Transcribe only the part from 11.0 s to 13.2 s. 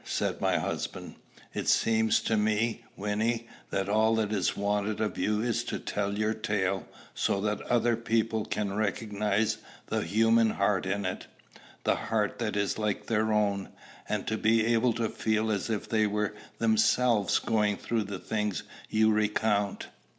it, the heart that is like